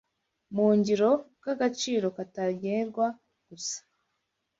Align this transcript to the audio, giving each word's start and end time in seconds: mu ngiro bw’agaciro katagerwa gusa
mu 0.55 0.67
ngiro 0.77 1.09
bw’agaciro 1.37 2.07
katagerwa 2.15 3.05
gusa 3.47 3.77